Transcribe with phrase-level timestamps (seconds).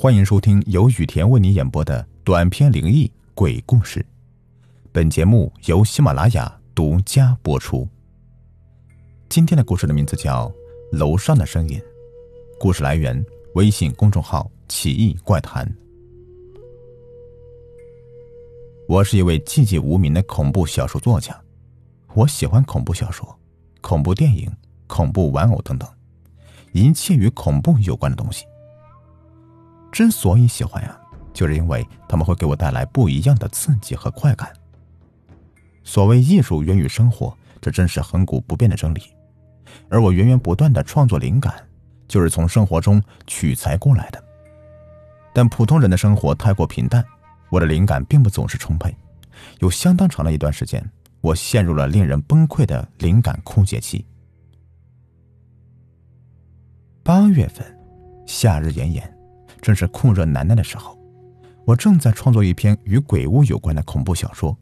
[0.00, 4.06] 欢迎收听由雨田为你演播的短篇灵异鬼故事。
[4.92, 7.84] 本节目由喜马拉雅独家播出。
[9.28, 10.48] 今天的故事的名字叫
[10.96, 11.76] 《楼上的声音》，
[12.60, 13.20] 故事来源
[13.56, 15.68] 微信公众号“奇异怪谈”。
[18.86, 21.36] 我是一位寂寂无名的恐怖小说作家，
[22.14, 23.36] 我喜欢恐怖小说、
[23.80, 24.48] 恐怖电影、
[24.86, 25.88] 恐怖玩偶等等，
[26.70, 28.44] 一切与恐怖有关的东西。
[29.90, 30.98] 之所以喜欢呀，
[31.32, 34.52] 就是因为他们会给我带来不一样的刺激和快感。
[35.82, 39.02] 所谓艺术源于生活，这真是恒古不变的真理。
[39.88, 41.54] 而我源源不断的创作灵感，
[42.06, 44.22] 就是从生活中取材过来的。
[45.32, 47.04] 但普通人的生活太过平淡，
[47.50, 48.94] 我的灵感并不总是充沛。
[49.60, 50.84] 有相当长的一段时间，
[51.20, 54.04] 我陷入了令人崩溃的灵感枯竭期。
[57.02, 57.64] 八月份，
[58.26, 59.17] 夏日炎炎。
[59.60, 60.98] 正是酷热难耐的时候，
[61.64, 64.56] 我正在创作一篇与鬼屋有关的恐怖小说，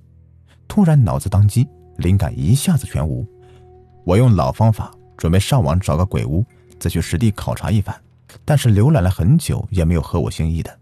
[0.66, 3.27] 突然脑子当机，灵感一下子全无。
[4.05, 6.44] 我用老方法，准备上网找个鬼屋，
[6.78, 7.94] 再去实地考察一番。
[8.44, 10.78] 但是浏览了很久，也没有合我心意的。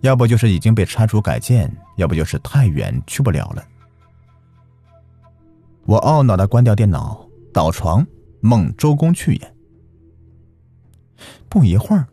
[0.00, 3.64] 要不就是已经被拆除改建，要不就是太远去不了了。
[5.84, 8.06] 我懊恼的关掉电脑，倒床
[8.40, 9.54] 梦周公去也。
[11.48, 12.06] 不一会儿。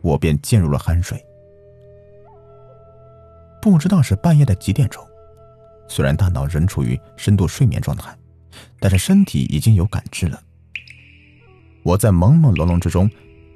[0.00, 1.24] 我便进入了酣睡，
[3.60, 5.04] 不知道是半夜的几点钟。
[5.88, 8.16] 虽然大脑仍处于深度睡眠状态，
[8.78, 10.42] 但是身体已经有感知了。
[11.82, 13.10] 我在朦朦胧胧之中，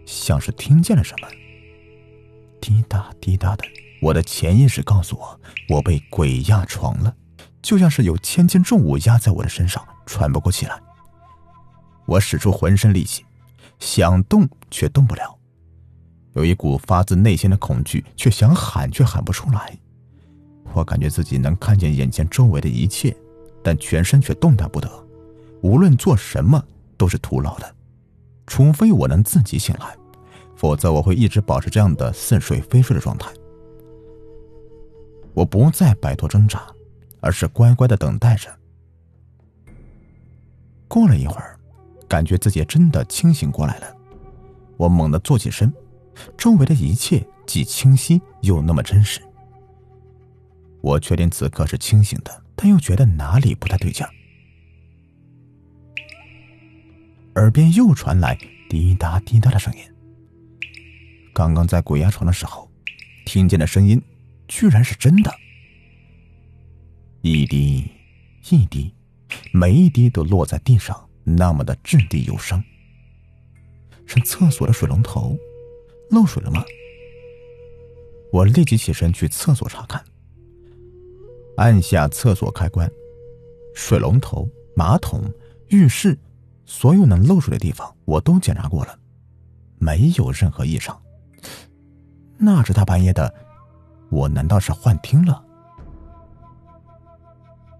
[0.06, 1.28] 像是听见了什么，
[2.60, 3.64] 滴答滴答的。
[4.00, 7.14] 我的潜意识告诉我，我被鬼压床了，
[7.60, 10.80] 就像是有千斤重物压在我的身上，喘不过气来。
[12.06, 13.24] 我使出浑身力气，
[13.78, 15.38] 想动却动不了。
[16.34, 19.76] 有一股发自内心的恐惧，却想喊却喊不出来。
[20.72, 23.14] 我感觉自己能看见眼前周围的一切，
[23.62, 24.90] 但全身却动弹不得。
[25.60, 26.62] 无论做什么
[26.96, 27.74] 都是徒劳的，
[28.46, 29.94] 除非我能自己醒来，
[30.56, 33.30] 否则我会一直保持这样的似睡非睡的状态。
[35.34, 36.66] 我不再摆脱挣扎，
[37.20, 38.48] 而是乖乖的等待着。
[40.88, 41.58] 过了一会儿，
[42.08, 43.86] 感觉自己真的清醒过来了。
[44.78, 45.72] 我猛地坐起身。
[46.36, 49.20] 周围的一切既清晰又那么真实。
[50.80, 54.10] 我确定此刻是清醒的，但又觉得哪里不太对劲儿。
[57.36, 58.36] 耳边又传来
[58.68, 59.80] 滴答滴答的声音。
[61.32, 62.70] 刚刚在鬼压床的时候，
[63.24, 64.02] 听见的声音，
[64.48, 65.32] 居然是真的。
[67.22, 67.88] 一滴，
[68.50, 68.92] 一滴，
[69.52, 72.62] 每一滴都落在地上，那么的掷地有声。
[74.04, 75.38] 是厕所的水龙头。
[76.12, 76.62] 漏水了吗？
[78.30, 80.02] 我立即起身去厕所查看。
[81.56, 82.90] 按下厕所开关，
[83.74, 85.22] 水龙头、马桶、
[85.68, 86.18] 浴室，
[86.64, 88.98] 所有能漏水的地方我都检查过了，
[89.78, 91.00] 没有任何异常。
[92.38, 93.34] 那这大半夜的，
[94.10, 95.42] 我难道是幻听了？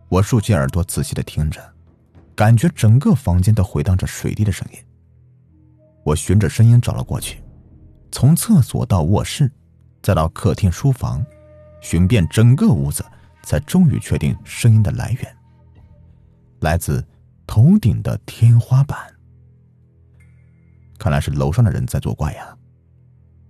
[0.08, 1.60] 我竖起耳朵仔细的听着，
[2.34, 4.78] 感觉整个房间都回荡着水滴的声音。
[6.04, 7.42] 我循着声音找了过去。
[8.12, 9.50] 从厕所到卧室，
[10.02, 11.24] 再到客厅、书房，
[11.80, 13.04] 寻遍整个屋子，
[13.42, 15.36] 才终于确定声音的来源，
[16.60, 17.04] 来自
[17.46, 18.98] 头顶的天花板。
[20.98, 22.56] 看来是楼上的人在作怪呀！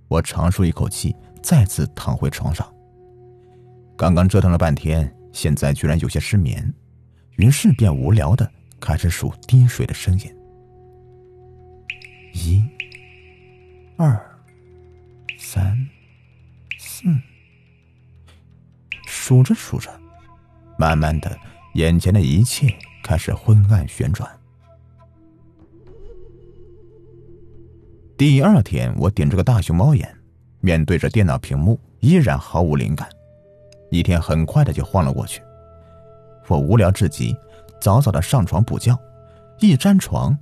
[0.09, 2.67] 我长舒一口气，再次躺回床上。
[3.97, 6.73] 刚刚折腾了半天，现在居然有些失眠，
[7.37, 10.35] 于是便无聊的开始数滴水的声音：
[12.33, 12.65] 一、
[13.97, 14.32] 二。
[15.55, 15.87] 三、
[16.79, 17.05] 四，
[19.07, 19.91] 数着数着，
[20.79, 21.39] 慢慢的，
[21.75, 22.75] 眼前的一切
[23.05, 24.27] 开始昏暗旋转。
[28.17, 30.11] 第二天，我顶着个大熊猫眼，
[30.61, 33.07] 面对着电脑屏幕，依然毫无灵感。
[33.91, 35.43] 一天很快的就晃了过去，
[36.49, 37.37] 我无聊至极，
[37.79, 38.99] 早早的上床补觉，
[39.61, 40.35] 一沾床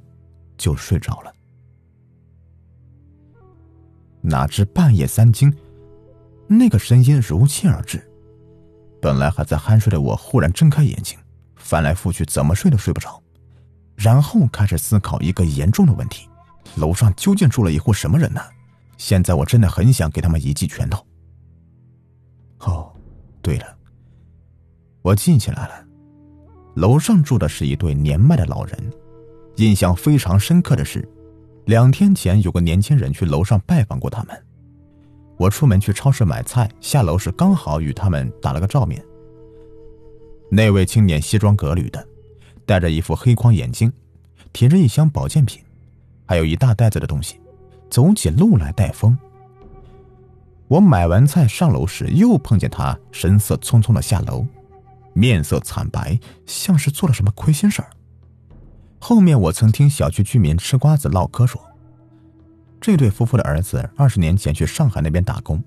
[0.57, 1.35] 就睡着了。
[4.23, 5.53] 哪知半夜三更，
[6.47, 8.03] 那个声音如期而至。
[9.01, 11.19] 本来还在酣睡的我，忽然睁开眼睛，
[11.57, 13.23] 翻来覆去怎么睡都睡不着，
[13.97, 16.29] 然后开始思考一个严重的问题：
[16.77, 18.41] 楼上究竟住了一户什么人呢？
[18.99, 21.07] 现在我真的很想给他们一记拳头。
[22.59, 22.93] 哦，
[23.41, 23.67] 对了，
[25.01, 25.85] 我记起来了，
[26.75, 28.93] 楼上住的是一对年迈的老人。
[29.57, 31.07] 印象非常深刻的是。
[31.71, 34.37] 两天前，有个年轻人去楼上拜访过他们。
[35.37, 39.01] 我出门去超市买菜，下楼时刚好与他们打了个照面。
[40.51, 42.05] 那位青年西装革履的，
[42.67, 43.93] 戴着一副黑框眼镜，
[44.53, 45.63] 提着一箱保健品，
[46.27, 47.39] 还有一大袋子的东西，
[47.89, 49.17] 走起路来带风。
[50.67, 54.45] 我买完菜上楼时，又碰见他神色匆匆的下楼，
[55.13, 57.91] 面色惨白，像是做了什么亏心事儿。
[59.01, 61.61] 后面我曾听小区居民吃瓜子唠嗑说。
[62.81, 65.63] 这对夫妇的儿子二十年前去上海那边打工，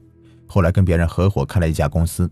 [0.47, 2.29] 后来跟别人合伙开了一家公司，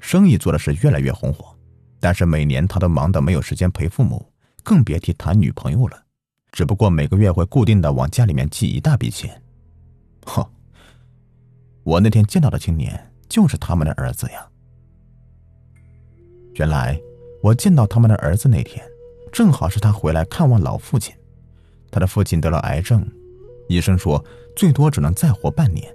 [0.00, 1.54] 生意做的是越来越红火。
[2.00, 4.30] 但是每年他都忙得没有时间陪父母，
[4.62, 6.04] 更别提谈女朋友了。
[6.52, 9.42] 只不过每个月会固定的往家里面寄一大笔钱。
[10.26, 10.44] 哼，
[11.82, 14.46] 我那天见到的青年就是他们的儿子呀。
[16.54, 17.00] 原来
[17.42, 18.84] 我见到他们的儿子那天，
[19.34, 21.12] 正好是他回来看望老父亲，
[21.90, 23.04] 他的父亲得了癌症。
[23.68, 25.92] 医生说，最多只能再活半年。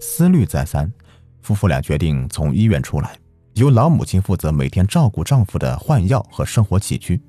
[0.00, 0.92] 思虑再三，
[1.40, 3.16] 夫妇俩决定从医院出来，
[3.54, 7.20] 由老母亲负责每天照顾丈夫的换药和生活起居。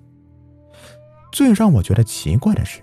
[1.32, 2.82] 最让我觉得奇怪的是，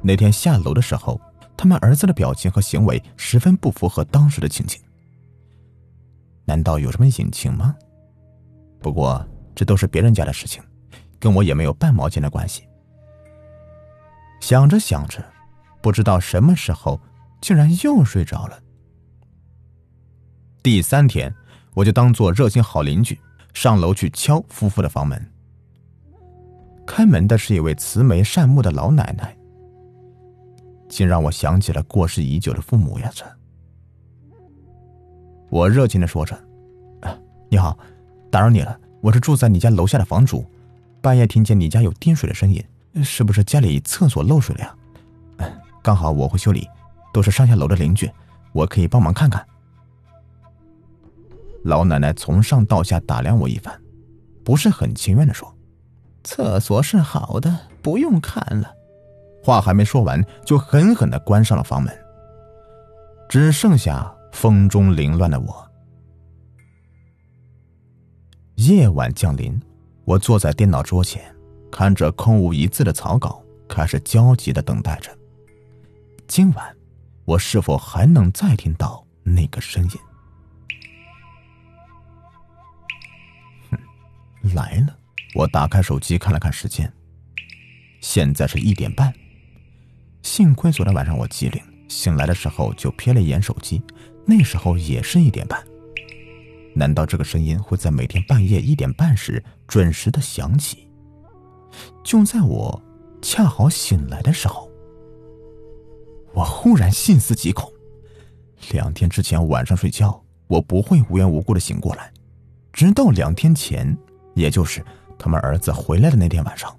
[0.00, 1.20] 那天下楼的时候，
[1.58, 4.80] 他们儿子的表情和行为十分不符合当时的情景。
[6.46, 7.76] 难道有什么隐情吗？
[8.80, 9.22] 不过
[9.54, 10.62] 这都是别人家的事情，
[11.18, 12.62] 跟我也没有半毛钱的关系。
[14.40, 15.24] 想着想着。
[15.80, 17.00] 不知道什么时候，
[17.40, 18.60] 竟然又睡着了。
[20.60, 21.32] 第三天，
[21.72, 23.16] 我就当做热心好邻居，
[23.54, 25.24] 上楼去敲夫妇的房门。
[26.84, 29.36] 开门的是一位慈眉善目的老奶奶，
[30.88, 33.08] 竟让我想起了过世已久的父母呀！
[33.14, 33.24] 这，
[35.48, 36.36] 我热情的说着
[37.48, 37.78] ：“你好，
[38.32, 40.44] 打扰你了，我是住在你家楼下的房主，
[41.08, 42.62] 半夜听见你家有滴水的声音，
[43.02, 44.76] 是不是家里厕所漏水了呀？”
[45.82, 46.68] 刚好我会修理，
[47.14, 48.12] 都是上下楼的邻居，
[48.52, 49.42] 我可以帮忙看看。
[51.64, 53.80] 老奶奶从上到下打量我一番，
[54.44, 55.50] 不是很情愿的说
[56.24, 58.70] ：“厕所是好的，不用看了。”
[59.42, 61.98] 话还没说完，就狠狠的关上了房门，
[63.30, 65.70] 只剩下风中凌乱的我。
[68.56, 69.58] 夜晚降临，
[70.08, 71.22] 我坐在电脑桌前，
[71.70, 75.14] 看着空无一字的草稿，开始焦急的等待着。
[76.26, 76.74] 今晚，
[77.26, 79.90] 我是否还能再听到那个声音？
[83.70, 83.78] 哼，
[84.54, 84.96] 来了！
[85.34, 86.90] 我打开手机看了看时间，
[88.00, 89.12] 现在是一点半。
[90.22, 93.82] 幸亏昨天晚上我机灵，醒来的时候就瞥了一眼手机，
[94.24, 95.62] 那时候也是一点半。
[96.78, 100.88] 难道这个声音会在每天半夜一点半时准时的响起？
[102.04, 102.80] 就在我
[103.20, 104.70] 恰好醒来的时候。
[106.32, 107.68] 我忽然细思极恐，
[108.70, 112.12] 两天之前晚上睡觉，我不会无缘无故的醒过来，
[112.72, 113.98] 直到两天前，
[114.34, 114.84] 也就是
[115.18, 116.72] 他们儿子回来的那天晚上，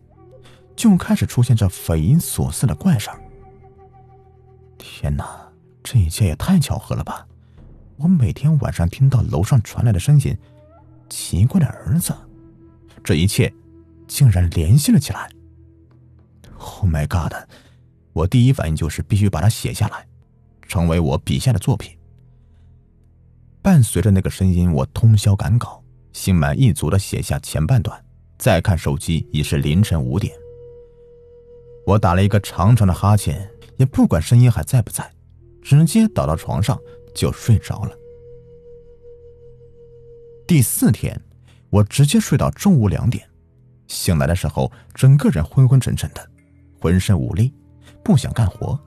[0.77, 3.19] 就开始出现这匪夷所思的怪事儿。
[4.77, 5.51] 天哪，
[5.83, 7.27] 这一切也太巧合了吧！
[8.01, 10.37] 我每天晚上听到楼上传来的声音，
[11.09, 12.15] 奇怪的儿子，
[13.03, 13.53] 这一切
[14.07, 15.29] 竟然联系了起来。
[16.57, 17.33] Oh my god！
[18.13, 20.07] 我第一反应就是必须把它写下来，
[20.61, 21.97] 成为我笔下的作品。
[23.61, 28.01] 伴随着那个声音，我通宵赶稿，心满意足的写下前半段。
[28.37, 30.33] 再看手机，已是凌晨五点。
[31.85, 35.11] 我打了一个长长的哈欠，也不管声音还在不在，
[35.61, 36.79] 直接倒到床上
[37.19, 37.91] 就睡着了。
[40.47, 41.21] 第四天，
[41.69, 43.29] 我直接睡到中午两点，
[43.87, 46.25] 醒来的时候，整个人昏昏沉沉的，
[46.79, 47.53] 浑身无力。
[48.01, 48.79] 不想干活，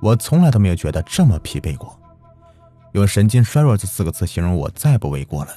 [0.00, 1.98] 我从来都没有觉得这么疲惫过。
[2.92, 5.50] 用“神经衰弱”这四个字形容我，再不为过了。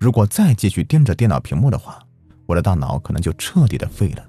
[0.00, 2.04] 如果再继续盯着电脑屏幕的话，
[2.46, 4.28] 我的大脑可能就彻底的废了。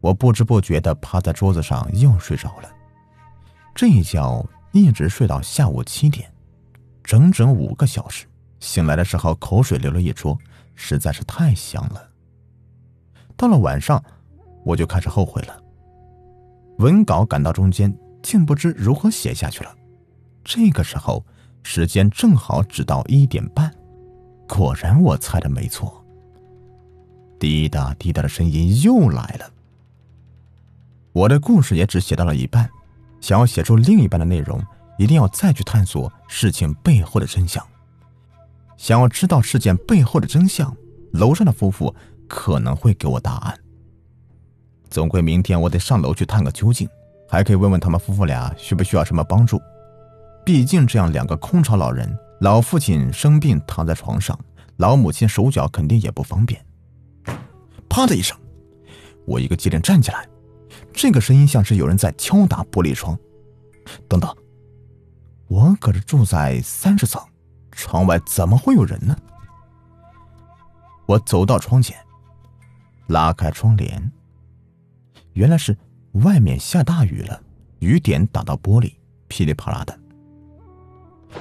[0.00, 2.70] 我不知不觉的趴在桌子上又睡着了，
[3.74, 6.32] 这一觉一直睡到下午七点，
[7.02, 8.26] 整整五个小时。
[8.60, 10.38] 醒来的时候口水流了一桌，
[10.74, 12.08] 实在是太香了。
[13.36, 14.02] 到了晚上。
[14.64, 15.62] 我就开始后悔了。
[16.78, 19.76] 文稿赶到中间，竟不知如何写下去了。
[20.42, 21.22] 这个时候，
[21.62, 23.70] 时间正好只到一点半。
[24.48, 26.02] 果然，我猜的没错。
[27.38, 29.52] 滴答滴答的声音又来了。
[31.12, 32.70] 我的故事也只写到了一半，
[33.24, 34.62] 想要写出另一半的内容，
[34.98, 37.66] 一定要再去探索事情背后的真相。
[38.76, 40.76] 想要知道事件背后的真相，
[41.12, 41.94] 楼上的夫妇
[42.28, 43.58] 可能会给我答案。
[44.90, 46.86] 总归明天我得上楼去探个究竟，
[47.26, 49.58] 还可以问问他们夫妇俩需不需要什么帮助。
[50.44, 54.38] 毕竟这样两个空巢老人，老父亲生病躺在床上，
[54.76, 56.62] 老母亲手脚肯定也不方便。
[57.88, 58.36] 啪的一声，
[59.24, 60.28] 我一个机灵站起来，
[60.94, 63.18] 这个声音像是有人在敲打玻璃窗。
[64.08, 64.34] 等等，
[65.48, 67.22] 我可是住在三十层，
[67.72, 69.14] 窗外怎么会有人呢？
[71.06, 71.94] 我走到窗前，
[73.08, 74.10] 拉开窗帘，
[75.34, 75.76] 原来是
[76.12, 77.42] 外面下大雨了，
[77.80, 78.94] 雨点打到玻璃，
[79.28, 79.98] 噼里啪啦的。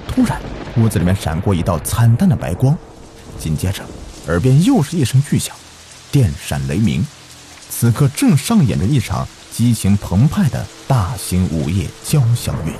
[0.07, 0.41] 突然，
[0.77, 2.77] 屋子里面闪过一道惨淡的白光，
[3.37, 3.85] 紧接着，
[4.27, 5.55] 耳边又是一声巨响，
[6.11, 7.01] 电闪雷鸣。
[7.69, 12.73] 此刻正上演着一场激情澎湃的大型午夜交响乐。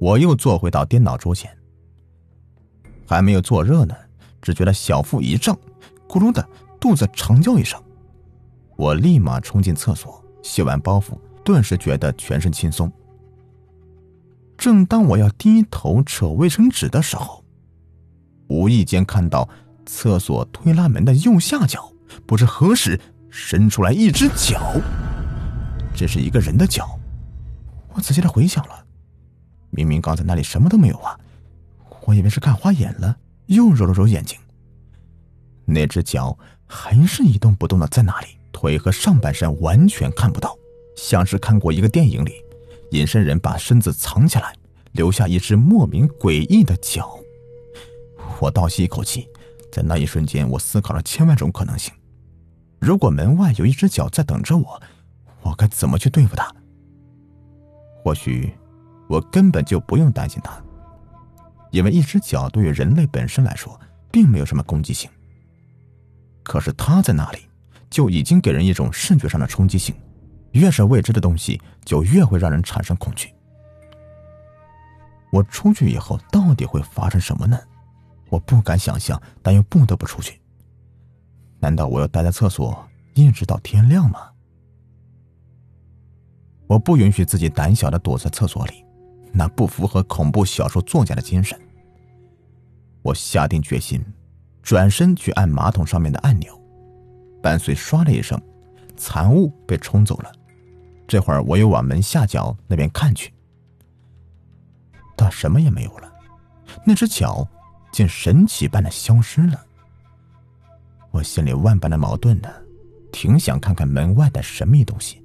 [0.00, 1.56] 我又坐回到电脑桌前，
[3.06, 3.94] 还没有坐热呢。
[4.42, 5.56] 只觉得小腹一胀，
[6.08, 6.44] 咕噜的
[6.80, 7.80] 肚子长叫一声，
[8.74, 12.90] 我立马冲进厕所，卸完包袱，顿时觉得全身轻松。
[14.58, 17.44] 正当我要低头扯卫生纸的时候，
[18.48, 19.48] 无意间看到
[19.86, 21.92] 厕所推拉门的右下角，
[22.26, 22.98] 不知何时
[23.30, 24.74] 伸出来一只脚，
[25.94, 26.98] 这是一个人的脚。
[27.94, 28.84] 我仔细的回想了，
[29.70, 31.18] 明明刚才那里什么都没有啊，
[32.04, 33.16] 我以为是看花眼了。
[33.46, 34.38] 又揉了揉眼睛，
[35.64, 40.56] 那只脚还是一动不动的在那里，腿和上半身完全看不到，
[40.96, 42.34] 像是看过一个电影里，
[42.92, 44.54] 隐身人把身子藏起来，
[44.92, 47.18] 留下一只莫名诡异的脚。
[48.38, 49.28] 我倒吸一口气，
[49.72, 51.92] 在那一瞬间，我思考了千万种可能性。
[52.80, 54.82] 如果门外有一只脚在等着我，
[55.42, 56.50] 我该怎么去对付它？
[58.02, 58.54] 或许，
[59.06, 60.58] 我根本就不用担心它。
[61.70, 63.78] 因为一只脚对于人类本身来说，
[64.10, 65.08] 并没有什么攻击性。
[66.42, 67.40] 可是它在那里，
[67.90, 69.94] 就已经给人一种视觉上的冲击性。
[70.52, 73.32] 越是未知的东西，就越会让人产生恐惧。
[75.30, 77.56] 我出去以后到底会发生什么呢？
[78.30, 80.39] 我不敢想象，但又不得不出去。
[81.60, 84.18] 难道我要待在厕所一直到天亮吗？
[86.66, 88.84] 我不允许自己胆小的躲在厕所里。
[89.32, 91.56] 那不符合恐怖小说作家的精神。
[93.00, 94.04] 我下定决心，
[94.60, 96.60] 转身去按马桶上面的按钮，
[97.40, 98.40] 伴随唰的一声，
[98.96, 100.32] 残物被冲走了。
[101.06, 103.32] 这会儿我又往门下角那边看去，
[105.16, 106.12] 但什么也没有了。
[106.84, 107.46] 那只脚
[107.92, 109.64] 竟神奇般的消失了。
[111.10, 112.48] 我心里万般的矛盾呢，
[113.12, 115.22] 挺想看看门外的神秘东西，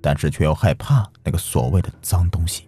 [0.00, 2.64] 但是却又害怕那个所谓的脏东西。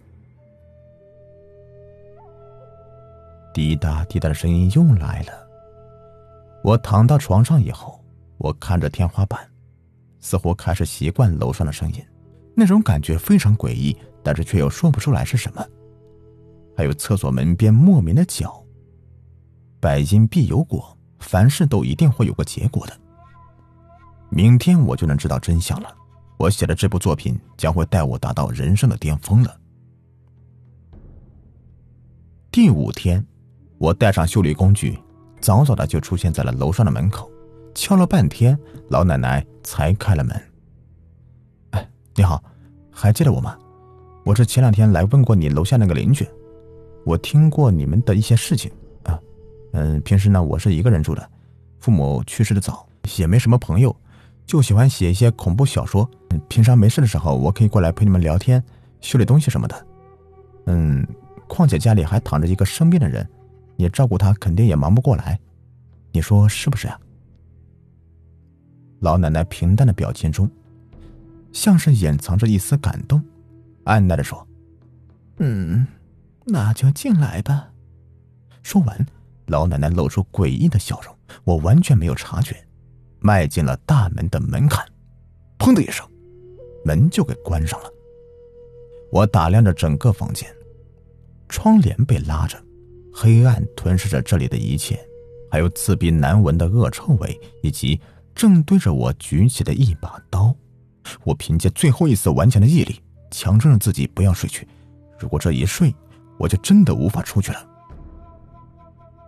[3.53, 5.47] 滴答滴答的声音又来了。
[6.63, 8.03] 我躺到床上以后，
[8.37, 9.39] 我看着天花板，
[10.19, 12.03] 似乎开始习惯楼上的声音，
[12.55, 15.63] 那种感觉非常诡异，但是却又说不出来是什么。
[16.75, 18.61] 还有厕所门边莫名的脚。
[19.79, 20.94] 百因必有果，
[21.25, 22.93] 凡事都一定会有个结果的。
[24.29, 25.93] 明天我就能知道真相了。
[26.37, 29.57] 我写的这部作品将会带我达到人生的巅峰了。
[32.51, 33.25] 第五天。
[33.77, 34.97] 我带上修理工具，
[35.41, 37.29] 早早的就出现在了楼上的门口，
[37.75, 40.41] 敲了半天，老奶奶才开了门。
[41.71, 42.41] 哎，你好，
[42.89, 43.57] 还记得我吗？
[44.23, 46.25] 我是前两天来问过你楼下那个邻居，
[47.05, 48.71] 我听过你们的一些事情。
[49.77, 51.29] 嗯，平时呢我是一个人住的，
[51.81, 53.93] 父母去世的早，也没什么朋友，
[54.45, 56.09] 就喜欢写一些恐怖小说。
[56.47, 58.63] 平常没事的时候，我可以过来陪你们聊天、
[59.01, 59.87] 修理东西什么的。
[60.67, 61.05] 嗯，
[61.47, 63.27] 况且家里还躺着一个生病的人。
[63.75, 65.37] 你照顾他肯定也忙不过来，
[66.13, 66.97] 你说是不是呀？
[69.01, 70.49] 老奶奶平淡的表情中，
[71.51, 73.21] 像是掩藏着一丝感动，
[73.83, 74.47] 按耐的说
[75.39, 75.85] ：“嗯，
[76.45, 77.71] 那就进来吧。”
[78.63, 79.05] 说完，
[79.47, 82.55] 老奶奶露出诡异的笑容，我完全没有察觉，
[83.19, 84.85] 迈进了大门的门槛，
[85.59, 86.07] 砰的一声，
[86.83, 87.89] 门就给关上了。
[89.11, 90.49] 我打量着整个房间，
[91.47, 92.57] 窗帘被拉着。
[93.13, 94.99] 黑暗吞噬着这里的一切，
[95.49, 97.97] 还有刺鼻难闻的恶臭味，以及
[98.33, 100.53] 正对着我举起的一把刀。
[101.23, 102.99] 我凭借最后一丝顽强的毅力，
[103.31, 104.67] 强撑着自己不要睡去。
[105.17, 105.95] 如果这一睡，
[106.37, 107.65] 我就真的无法出去了。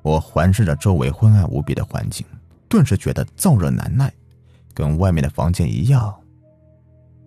[0.08, 2.26] 我环视着周围昏暗无比的环境，
[2.70, 4.12] 顿时觉得燥热难耐，
[4.74, 6.16] 跟外面的房间一样。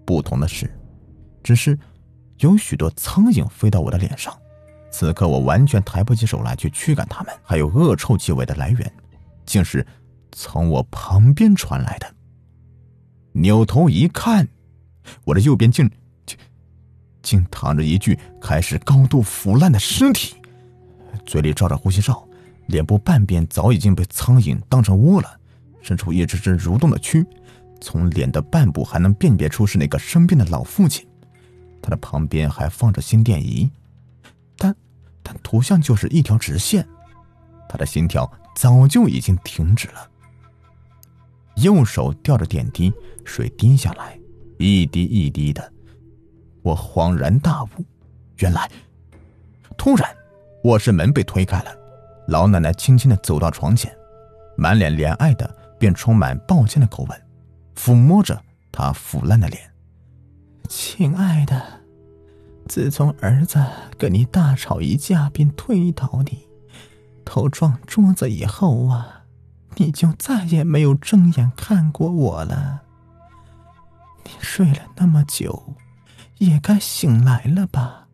[0.06, 0.68] 不同的是，
[1.42, 1.78] 只是
[2.38, 4.34] 有许多苍蝇飞到我的脸上。
[4.90, 8.92] 此刻我完全抬不起手来去驱赶它们，还有恶臭气味的来源，
[9.44, 9.86] 竟是
[10.32, 12.06] 从我旁边传来的。
[13.32, 14.48] 扭头一看，
[15.24, 15.88] 我的右边竟
[16.24, 16.38] 竟
[17.22, 20.34] 竟躺着一具开始高度腐烂的尸体，
[21.26, 22.26] 嘴里罩着呼吸罩，
[22.70, 25.38] 脸部半边早已经被苍蝇当成窝了，
[25.82, 27.26] 伸出一只只蠕动的蛆，
[27.80, 31.06] 从脸的半部还能辨别出是那个生病的老父亲。
[31.82, 33.70] 他的旁边还放着心电仪，
[34.56, 34.74] 但
[35.22, 36.86] 但图像就是一条直线，
[37.68, 40.08] 他的心跳早就已经停止了。
[41.56, 42.92] 右手吊着点滴，
[43.24, 44.18] 水滴下来，
[44.58, 45.72] 一滴一滴的。
[46.62, 47.68] 我恍然大悟，
[48.38, 48.70] 原来……
[49.78, 50.14] 突然，
[50.64, 51.74] 卧室门被推开了，
[52.30, 53.92] 老奶奶轻轻的走到床前，
[54.56, 57.22] 满脸怜爱的，便充满抱歉的口吻，
[57.74, 59.72] 抚摸着她腐烂的脸
[60.70, 61.60] ：“亲爱的，
[62.68, 63.60] 自从儿子
[63.98, 66.46] 跟你大吵一架，并推倒你，
[67.24, 69.16] 头撞桌子以后啊。”
[69.76, 72.82] 你就再也没有正眼看过我了。
[74.24, 75.74] 你睡了那么久，
[76.38, 78.08] 也该醒来了吧？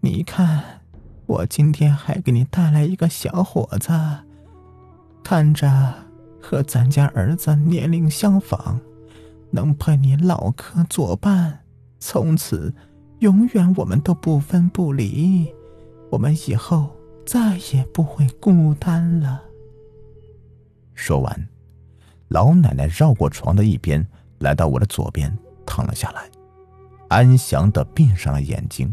[0.00, 0.79] 你看，
[1.30, 3.92] 我今天还给你带来一个小伙子，
[5.22, 5.94] 看着
[6.42, 8.80] 和咱家儿子年龄相仿，
[9.52, 11.60] 能陪你唠嗑作伴，
[12.00, 12.74] 从此
[13.20, 15.48] 永远我们都不分不离，
[16.10, 16.90] 我们以后
[17.24, 19.40] 再也不会孤单了。
[20.94, 21.48] 说完，
[22.26, 24.04] 老奶奶绕过床的一边，
[24.40, 25.32] 来到我的左边，
[25.64, 26.28] 躺了下来，
[27.08, 28.92] 安详的闭上了眼睛。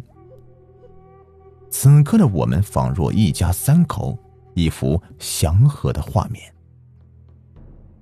[1.70, 4.18] 此刻的我们仿若一家三口，
[4.54, 6.54] 一幅祥和的画面。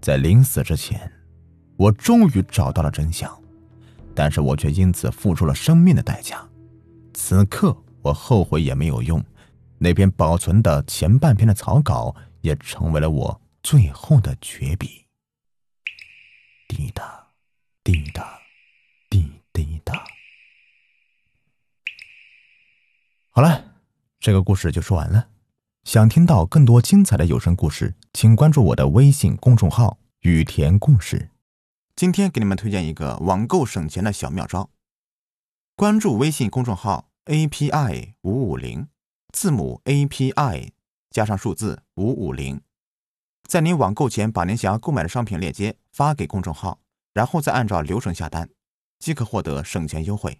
[0.02, 1.12] 在临死之前，
[1.76, 3.36] 我终于找到了真相，
[4.14, 6.48] 但是我却因此付出了生命的代价。
[7.14, 9.24] 此刻我后悔也没有用，
[9.78, 13.42] 那篇保存的前半篇的草稿也成为了我。
[13.64, 15.08] 最后的绝笔，
[16.68, 17.30] 滴答，
[17.84, 18.40] 滴答，
[19.10, 20.04] 滴滴答。
[23.38, 23.76] 好了，
[24.18, 25.28] 这个故事就说完了。
[25.84, 31.32] 想听到更多精彩的有声故事，请关注我的微信公众号“雨田故事”。
[31.98, 34.70] 今天给你们推荐一个网购省钱的小妙招：
[35.76, 38.88] 关注微信公众号 “API 五五零”，
[39.34, 40.70] 字母 “API”
[41.10, 42.62] 加上数字“五五零”。
[43.50, 46.80] 在您网购前，把您想要购买的商品链接发给公众号，
[47.12, 48.50] 然后再按照流程下单，
[48.98, 50.40] 即可获得省钱优惠。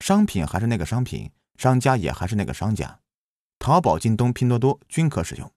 [0.00, 3.00] 商品还是那个商品，商家也还是那个商家，
[3.58, 5.52] 淘宝、京东、拼多多均可使用。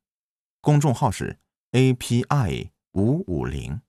[0.59, 1.39] 公众号是
[1.71, 3.81] API 五五零。